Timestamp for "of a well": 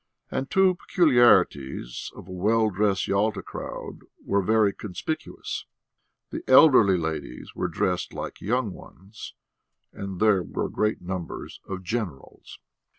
2.15-2.71